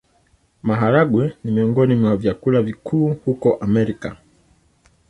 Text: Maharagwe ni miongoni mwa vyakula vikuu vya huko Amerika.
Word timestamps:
Maharagwe 0.63 1.35
ni 1.43 1.51
miongoni 1.51 1.95
mwa 1.95 2.17
vyakula 2.17 2.61
vikuu 2.61 3.07
vya 3.07 3.17
huko 3.25 3.55
Amerika. 3.55 4.17